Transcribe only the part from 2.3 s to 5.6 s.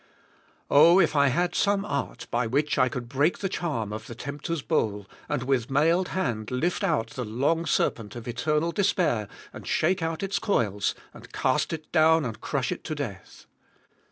by which I could break the charm of the tempter's bowl, and